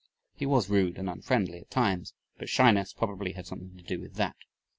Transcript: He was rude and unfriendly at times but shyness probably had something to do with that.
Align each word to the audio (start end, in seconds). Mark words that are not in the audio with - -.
He 0.33 0.47
was 0.47 0.67
rude 0.67 0.97
and 0.97 1.07
unfriendly 1.07 1.59
at 1.59 1.69
times 1.69 2.15
but 2.39 2.49
shyness 2.49 2.91
probably 2.91 3.33
had 3.33 3.45
something 3.45 3.77
to 3.77 3.83
do 3.83 4.01
with 4.01 4.15
that. 4.15 4.35